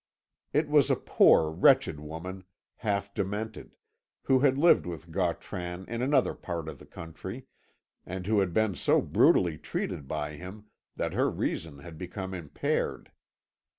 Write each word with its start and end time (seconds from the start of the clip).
It 0.51 0.67
was 0.67 0.89
a 0.89 0.95
poor, 0.95 1.51
wretched 1.51 1.99
woman, 1.99 2.43
half 2.77 3.13
demented, 3.13 3.75
who 4.23 4.39
had 4.39 4.57
lived 4.57 4.87
with 4.87 5.11
Gautran 5.11 5.85
in 5.87 6.01
another 6.01 6.33
part 6.33 6.67
of 6.67 6.79
the 6.79 6.87
country, 6.87 7.45
and 8.03 8.25
who 8.25 8.39
had 8.39 8.51
been 8.51 8.73
so 8.73 8.99
brutally 8.99 9.59
treated 9.59 10.07
by 10.07 10.37
him 10.37 10.65
that 10.95 11.13
her 11.13 11.29
reason 11.29 11.77
had 11.81 11.99
become 11.99 12.33
impaired. 12.33 13.11